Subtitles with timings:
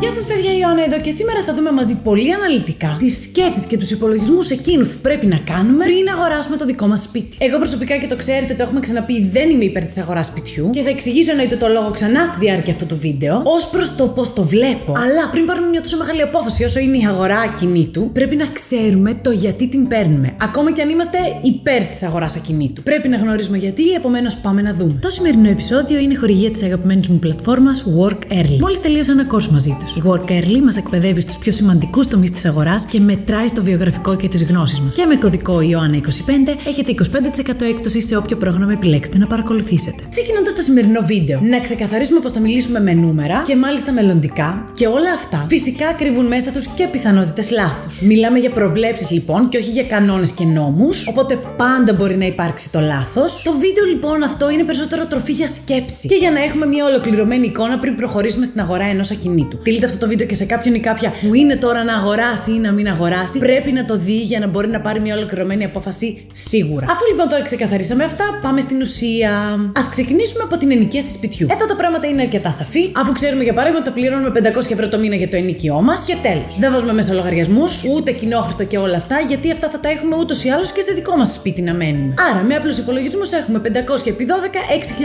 [0.00, 3.78] Γεια σας, παιδιά, Ιωάννα εδώ και σήμερα θα δούμε μαζί πολύ αναλυτικά τις σκέψεις και
[3.78, 7.36] τους υπολογισμούς εκείνους που πρέπει να κάνουμε πριν αγοράσουμε το δικό μας σπίτι.
[7.40, 10.82] Εγώ προσωπικά και το ξέρετε, το έχουμε ξαναπεί, δεν είμαι υπέρ της αγοράς σπιτιού και
[10.82, 14.32] θα εξηγήσω εννοείται το λόγο ξανά στη διάρκεια αυτού του βίντεο ως προς το πώς
[14.32, 14.92] το βλέπω.
[14.96, 19.14] Αλλά πριν πάρουμε μια τόσο μεγάλη απόφαση όσο είναι η αγορά ακινήτου, πρέπει να ξέρουμε
[19.22, 20.34] το γιατί την παίρνουμε.
[20.40, 22.82] Ακόμα και αν είμαστε υπέρ της αγοράς ακινήτου.
[22.82, 24.98] Πρέπει να γνωρίζουμε γιατί, επομένως πάμε να δούμε.
[25.00, 28.58] Το σημερινό επεισόδιο είναι χορηγία της αγαπημένης μου πλατφόρμας Work Early.
[28.60, 29.89] Μόλις τελείωσα ένα course μαζί τους.
[29.96, 34.16] Η Work Early μας εκπαιδεύει στους πιο σημαντικούς τομείς της αγοράς και μετράει στο βιογραφικό
[34.16, 34.94] και τις γνώσεις μας.
[34.94, 40.02] Και με κωδικό Ιωάννα25 έχετε 25% έκπτωση σε όποιο πρόγραμμα επιλέξετε να παρακολουθήσετε.
[40.10, 44.86] Ξεκινώντας το σημερινό βίντεο, να ξεκαθαρίσουμε πως θα μιλήσουμε με νούμερα και μάλιστα μελλοντικά και
[44.86, 48.02] όλα αυτά φυσικά κρύβουν μέσα τους και πιθανότητες λάθους.
[48.02, 52.72] Μιλάμε για προβλέψεις λοιπόν και όχι για κανόνες και νόμους, οπότε πάντα μπορεί να υπάρξει
[52.72, 53.42] το λάθος.
[53.42, 57.46] Το βίντεο λοιπόν αυτό είναι περισσότερο τροφή για σκέψη και για να έχουμε μια ολοκληρωμένη
[57.46, 60.80] εικόνα πριν προχωρήσουμε στην αγορά ενός ακινήτου στείλετε αυτό το βίντεο και σε κάποιον ή
[60.80, 64.38] κάποια που είναι τώρα να αγοράσει ή να μην αγοράσει, πρέπει να το δει για
[64.38, 66.86] να μπορεί να πάρει μια ολοκληρωμένη απόφαση σίγουρα.
[66.90, 69.30] Αφού λοιπόν τώρα ξεκαθαρίσαμε αυτά, πάμε στην ουσία.
[69.80, 71.46] Α ξεκινήσουμε από την ενοικίαση σπιτιού.
[71.50, 74.98] Εδώ τα πράγματα είναι αρκετά σαφή, αφού ξέρουμε για παράδειγμα ότι πληρώνουμε 500 ευρώ το
[74.98, 76.58] μήνα για το ενοικιό μας και τέλος.
[76.58, 80.44] Δεν βάζουμε μέσα λογαριασμούς, ούτε κοινόχρηστα και όλα αυτά, γιατί αυτά θα τα έχουμε ούτως
[80.44, 82.14] ή άλλως και σε δικό μας σπίτι να μένουμε.
[82.30, 84.58] Άρα με απλούς υπολογισμούς έχουμε 500 επί 12,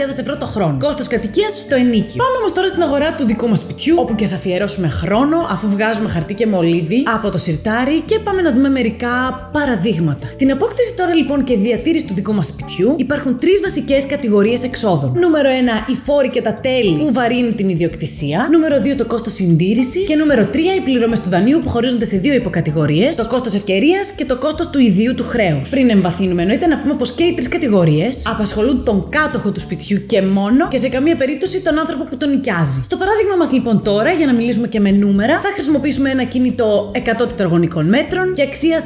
[0.08, 0.76] 6.000 ευρώ το χρόνο.
[0.80, 2.16] Κόστος κατοικίας στο ενίκιο.
[2.24, 5.36] Πάμε όμως τώρα στην αγορά του δικού μας σπιτιού, όπου και θα αφιερώσουμε αφιερώσουμε χρόνο
[5.50, 10.30] αφού βγάζουμε χαρτί και μολύβι από το σιρτάρι και πάμε να δούμε μερικά παραδείγματα.
[10.30, 15.12] Στην απόκτηση τώρα λοιπόν και διατήρηση του δικού μας σπιτιού υπάρχουν τρεις βασικές κατηγορίες εξόδων.
[15.20, 15.48] Νούμερο
[15.86, 18.48] 1 οι φόροι και τα τέλη που βαρύνουν την ιδιοκτησία.
[18.50, 20.06] Νούμερο 2 το κόστος συντήρησης.
[20.06, 23.16] Και νούμερο 3 οι πληρωμές του δανείου που χωρίζονται σε δύο υποκατηγορίες.
[23.16, 25.68] Το κόστος ευκαιρίας και το κόστος του ιδίου του χρέους.
[25.68, 30.06] Πριν εμβαθύνουμε, εννοείται να πούμε πως και οι τρεις κατηγορίες απασχολούν τον κάτοχο του σπιτιού
[30.06, 32.80] και μόνο και σε καμία περίπτωση τον άνθρωπο που τον νοικιάζει.
[32.84, 36.90] Στο παράδειγμα μας λοιπόν τώρα, για να μιλήσουμε και με νούμερα, θα χρησιμοποιήσουμε ένα κινητό
[36.94, 38.84] 100 τετραγωνικών μέτρων και αξίας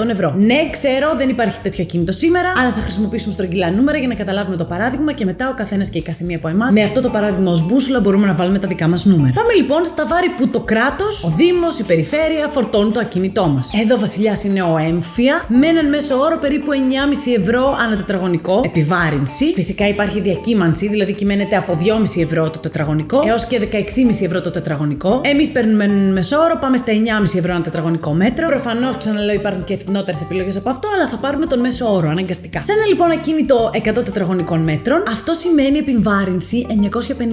[0.00, 0.32] 100.000 ευρώ.
[0.36, 4.56] Ναι, ξέρω, δεν υπάρχει τέτοιο κινητό σήμερα, αλλά θα χρησιμοποιήσουμε στρογγυλά νούμερα για να καταλάβουμε
[4.56, 7.50] το παράδειγμα και μετά ο καθένας και η καθεμία από εμάς με αυτό το παράδειγμα
[7.50, 9.32] ως μπούσουλα μπορούμε να βάλουμε τα δικά μας νούμερα.
[9.34, 13.72] Πάμε λοιπόν στα βάρη που το κράτος, ο Δήμος, η περιφέρεια φορτώνουν το ακίνητό μας.
[13.82, 19.52] Εδώ βασιλιάς είναι ο έμφυα, με έναν μέσο όρο περίπου 9,5 ευρώ ανά τετραγωνικό επιβάρυνση.
[19.54, 23.78] Φυσικά υπάρχει διακύμανση, δηλαδή κυμαίνεται από 2,5 ευρώ το τετραγωνικό έως και 16,5
[24.22, 25.20] ευρώ το τετραγωνικό τετραγωνικό.
[25.24, 28.46] Εμείς παίρνουμε μεσόωρο, πάμε στα 9,5 ευρώ ένα τετραγωνικό μέτρο.
[28.46, 32.62] Προφανώς, ξαναλέω, υπάρχουν και φθηνότερε επιλογές από αυτό, αλλά θα πάρουμε τον μέσο όρο αναγκαστικά.
[32.62, 36.66] Σε ένα λοιπόν ακίνητο 100 τετραγωνικών μέτρων, αυτό σημαίνει επιβάρυνση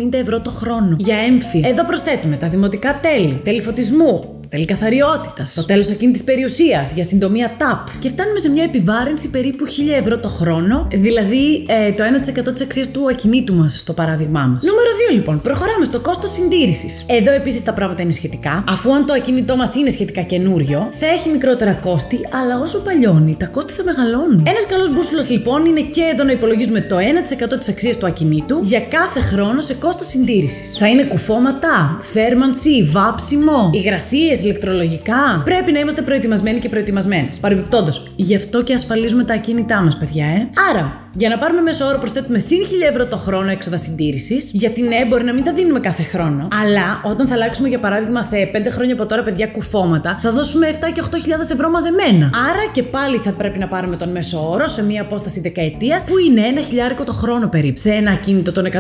[0.10, 0.96] 950 ευρώ το χρόνο.
[0.98, 1.62] Για έμφυ.
[1.66, 5.48] Εδώ προσθέτουμε τα δημοτικά τέλη, τέλη φωτισμού, Θέλει καθαριότητα.
[5.56, 7.92] Το τέλος εκείνης της περιουσίας για συντομία TAP.
[8.00, 9.70] Και φτάνουμε σε μια επιβάρυνση περίπου 1000
[10.00, 12.04] ευρώ το χρόνο, δηλαδή ε, το
[12.50, 14.64] 1% της αξίας του ακινήτου μας, στο παράδειγμά μας.
[14.66, 17.06] Νούμερο 2 λοιπόν, προχωράμε στο κόστος συντήρησης.
[17.08, 18.64] Εδώ επίσης τα πράγματα είναι σχετικά.
[18.68, 23.36] Αφού αν το ακίνητό μας είναι σχετικά καινούριο, θα έχει μικρότερα κόστη, αλλά όσο παλιώνει,
[23.40, 24.44] τα κόστη θα μεγαλώνουν.
[24.48, 28.60] Ένας καλός μπούσουλο λοιπόν είναι και εδώ να υπολογίζουμε το 1% της αξίας του ακινήτου
[28.64, 30.78] για κάθε χρόνο σε κόστος συντήρησης.
[30.80, 37.38] Θα είναι κουφώματα, θέρμανση, βάψιμο, υγρασίες, ηλεκτρολογικά; Πρέπει να είμαστε προετοιμασμένοι και προετοιμασμένες.
[37.40, 40.50] Παρεμπιπτόντως, γι' αυτό και ασφαλίζουμε τα ακίνητά μας, παιδιά, ε.
[40.72, 44.82] Άρα, για να πάρουμε μέσο όρο προσθέτουμε συν 1000 ευρώ το χρόνο έξοδα συντήρηση, γιατί
[44.82, 46.48] ναι, μπορεί να μην τα δίνουμε κάθε χρόνο.
[46.62, 50.68] Αλλά όταν θα αλλάξουμε για παράδειγμα σε 5 χρόνια από τώρα παιδιά κουφώματα, θα δώσουμε
[50.72, 51.18] 7 και 8.000
[51.52, 52.30] ευρώ μαζεμένα.
[52.50, 56.18] Άρα και πάλι θα πρέπει να πάρουμε τον μέσο όρο σε μία απόσταση δεκαετίας που
[56.18, 57.80] είναι ένα χιλιάρικο το χρόνο περίπου.
[57.80, 58.72] Σε ένα ακίνητο των 100.000.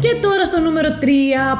[0.00, 1.04] Και τώρα στο νούμερο 3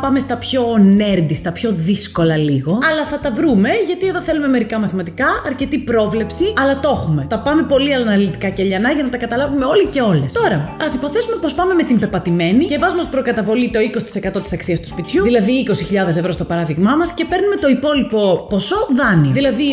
[0.01, 0.63] πάμε στα πιο
[0.99, 2.79] nerdy, στα πιο δύσκολα λίγο.
[2.91, 7.27] Αλλά θα τα βρούμε γιατί εδώ θέλουμε μερικά μαθηματικά, αρκετή πρόβλεψη, αλλά το έχουμε.
[7.29, 10.33] Τα πάμε πολύ αναλυτικά και λιανά για να τα καταλάβουμε όλοι και όλες.
[10.33, 14.53] Τώρα, ας υποθέσουμε πως πάμε με την πεπατημένη και βάζουμε ως προκαταβολή το 20% της
[14.53, 19.33] αξίας του σπιτιού, δηλαδή 20.000 ευρώ στο παράδειγμά μας, και παίρνουμε το υπόλοιπο ποσό δάνειο,
[19.33, 19.65] δηλαδή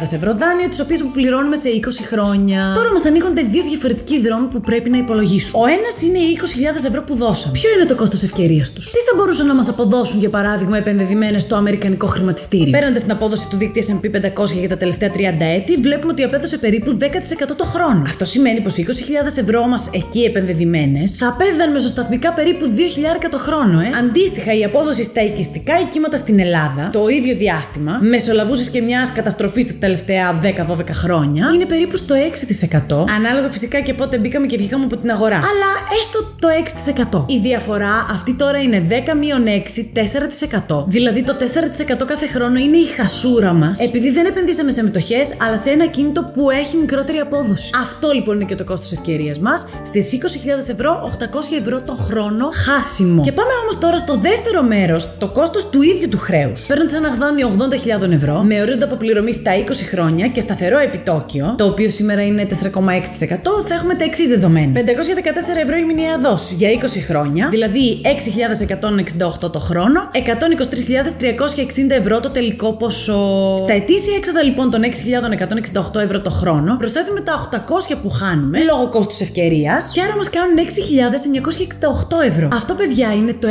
[0.00, 2.72] 80.000 ευρώ δάνειο, τις οποίες πληρώνουμε σε 20 χρόνια.
[2.74, 5.62] Τώρα μας ανοίγονται δύο διαφορετικοί δρόμοι που πρέπει να υπολογίσουμε.
[5.62, 7.52] Ο ένας είναι οι 20.000 ευρώ που δώσαμε.
[7.58, 11.38] Ποιο είναι το κόστος ευκαιρίας τους; Τι θα μπορούσαν να μας αποδώσουν, για παράδειγμα, επενδυμένε
[11.38, 14.04] στο αμερικανικό χρηματιστήριο; Παίρνοντα την απόδοση του δίκτυα SP
[14.42, 15.16] 500 για τα τελευταία 30
[15.56, 17.04] έτη, βλέπουμε ότι απέδωσε περίπου 10%
[17.56, 18.02] το χρόνο.
[18.06, 18.82] Αυτό σημαίνει πως 20.000
[19.38, 22.64] ευρώ ευρώ μα εκεί επενδεδημένες θα απέδιδαν μεσοσταθμικά περίπου
[23.24, 23.90] 2.000 το χρόνο, ε.
[23.98, 29.66] Αντίστοιχα, η απόδοση στα οικιστικά οικήματα στην Ελλάδα το ίδιο διάστημα, μεσολαβούσες και μιας καταστροφής
[29.66, 33.04] τα τελευταία 10-12 χρόνια, είναι περίπου στο 6%.
[33.16, 35.36] Ανάλογα φυσικά και πότε μπήκαμε και βγήκαμε από την αγορά.
[35.36, 35.70] Αλλά
[36.00, 36.48] έστω το
[37.18, 37.24] 6%.
[37.26, 38.92] Η διαφορά αυτή τώρα είναι 10
[39.44, 40.84] 6, 4%.
[40.86, 41.36] Δηλαδή το
[42.02, 45.86] 4% κάθε χρόνο είναι η χασούρα μας, επειδή δεν επενδύσαμε σε μετοχές, αλλά σε ένα
[45.86, 47.70] κίνητο που έχει μικρότερη απόδοση.
[47.80, 49.43] Αυτό λοιπόν είναι και το κόστος ευκαιρίας μας
[49.84, 53.22] στις 20.000 ευρώ, 800 ευρώ το χρόνο χάσιμο.
[53.22, 56.64] Και πάμε όμως τώρα στο δεύτερο μέρος, το κόστος του ίδιου του χρέους.
[56.66, 57.56] Παίρνοντας ένα γδάνειο
[58.02, 62.46] 80.000 ευρώ, με ορίζοντα αποπληρωμή στα 20 χρόνια και σταθερό επιτόκιο, το οποίο σήμερα είναι
[62.50, 64.72] 4,6%, θα έχουμε τα εξής δεδομένα.
[64.72, 64.80] 514
[65.64, 68.00] ευρώ η μηνιαία δόση για 20 χρόνια, δηλαδή
[69.44, 73.54] 6.168 το χρόνο, 123.360 ευρώ το τελικό ποσό.
[73.56, 74.80] Στα ετήσια έξοδα λοιπόν των
[75.94, 77.48] 6.168 ευρώ το χρόνο, προσθέτουμε τα
[77.92, 82.48] 800 που χάνουμε λόγω κόστους ευκαιρίας και άρα μας κάνουν 6.968 ευρώ.
[82.52, 83.48] Αυτό, παιδιά, είναι το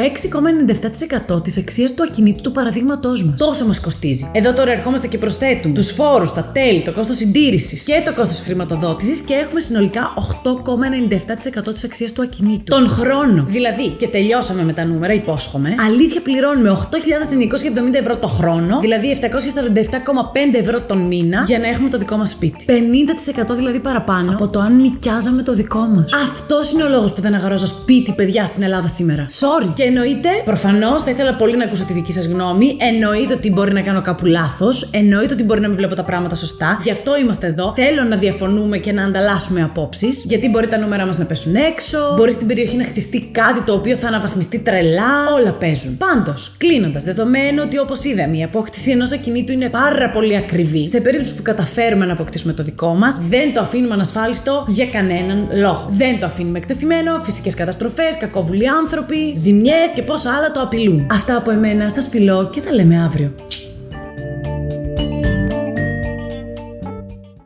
[1.36, 3.36] 6,97% της αξίας του ακινήτου του παραδείγματός μας.
[3.38, 4.30] Τόσο μας κοστίζει.
[4.34, 8.40] Εδώ τώρα ερχόμαστε και προσθέτουμε τους φόρους, τα τέλη, το κόστος συντήρησης και το κόστος
[8.40, 10.14] χρηματοδότησης και έχουμε συνολικά
[10.44, 12.64] 8,97% της αξίας του ακινήτου.
[12.64, 13.46] Τον χρόνο.
[13.48, 15.76] Δηλαδή, και τελειώσαμε με τα νούμερα, υπόσχομαι.
[15.88, 21.98] Αλήθεια πληρώνουμε 8.970 ευρώ το χρόνο, δηλαδή 747,5 ευρώ τον μήνα, για να έχουμε το
[21.98, 22.66] δικό μας σπίτι.
[22.68, 26.14] 50% δηλαδή παραπάνω από το αν νοικιάζαμε το δικό μας.
[26.24, 29.26] Αυτός είναι ο λόγος που δεν αγοράζω σπίτι, παιδιά, στην Ελλάδα σήμερα.
[29.26, 29.72] Sorry.
[29.74, 32.78] Και εννοείται, προφανώς θα ήθελα πολύ να ακούσω τη δική σας γνώμη.
[32.80, 34.90] Εννοείται ότι μπορεί να κάνω κάπου λάθος.
[34.92, 36.80] Εννοείται ότι μπορεί να μην βλέπω τα πράγματα σωστά.
[36.84, 37.74] Γι' αυτό είμαστε εδώ.
[37.76, 40.24] Θέλω να διαφωνούμε και να ανταλλάσσουμε απόψεις.
[40.26, 41.98] Γιατί μπορεί τα νούμερα μας να πέσουν έξω.
[42.16, 45.34] Μπορεί στην περιοχή να χτιστεί κάτι το οποίο θα αναβαθμιστεί τρελά.
[45.40, 45.98] Όλα παίζουν.
[45.98, 50.88] Πάντως, κλείνοντας, δεδομένου ότι όπως είδαμε η απόκτηση ενός ακινήτου είναι πάρα πολύ ακριβή.
[50.88, 55.48] Σε περίπτωση που καταφέρουμε να αποκτήσουμε το δικό μας, δεν το αφήνουμε ανασφάλιστο για κανέναν
[55.64, 55.88] λόγο.
[55.90, 61.08] Δεν το αφήνουμε εκτεθειμένο, φυσικές καταστροφές, κακόβουλοι άνθρωποι, ζημιές και πόσα άλλα το απειλούν.
[61.12, 63.32] Αυτά από εμένα, σας φιλώ και τα λέμε αύριο.